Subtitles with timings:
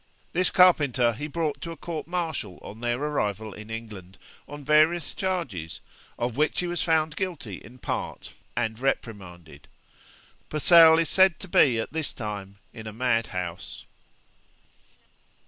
[0.33, 5.13] This carpenter he brought to a court martial on their arrival in England, on various
[5.13, 5.79] charges,
[6.17, 9.67] of which he was found guilty in part, and reprimanded.
[10.49, 13.85] Purcell is said to be at this time in a mad house.